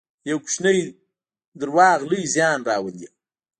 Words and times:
یو 0.29 0.37
کوچنی 0.45 0.77
دروغ 1.59 1.99
لوی 2.09 2.21
زیان 2.33 2.59
راولي. 2.67 3.07